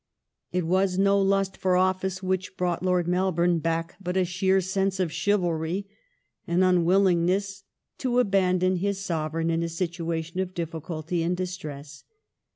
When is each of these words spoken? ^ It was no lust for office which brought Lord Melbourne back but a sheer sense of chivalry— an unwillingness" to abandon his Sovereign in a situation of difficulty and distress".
^ 0.01 0.03
It 0.51 0.65
was 0.65 0.97
no 0.97 1.21
lust 1.21 1.55
for 1.55 1.75
office 1.77 2.23
which 2.23 2.57
brought 2.57 2.81
Lord 2.81 3.07
Melbourne 3.07 3.59
back 3.59 3.97
but 4.01 4.17
a 4.17 4.25
sheer 4.25 4.59
sense 4.59 4.99
of 4.99 5.11
chivalry— 5.13 5.85
an 6.47 6.63
unwillingness" 6.63 7.65
to 7.99 8.17
abandon 8.17 8.77
his 8.77 9.05
Sovereign 9.05 9.51
in 9.51 9.61
a 9.61 9.69
situation 9.69 10.39
of 10.39 10.55
difficulty 10.55 11.21
and 11.21 11.37
distress". 11.37 12.03